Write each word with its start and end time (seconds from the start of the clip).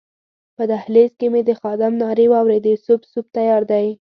په 0.55 0.63
دهلېز 0.71 1.11
کې 1.19 1.27
مې 1.33 1.41
د 1.45 1.51
خادم 1.61 1.93
نارې 2.01 2.25
واورېدې 2.29 2.73
سوپ، 2.85 3.01
سوپ 3.11 3.25
تیار 3.35 3.61
دی. 3.71 3.87